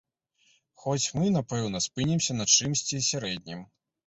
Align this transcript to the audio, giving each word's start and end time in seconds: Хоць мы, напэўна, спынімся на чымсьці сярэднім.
Хоць 0.85 1.11
мы, 1.17 1.27
напэўна, 1.35 1.83
спынімся 1.87 2.37
на 2.39 2.49
чымсьці 2.55 3.05
сярэднім. 3.11 3.63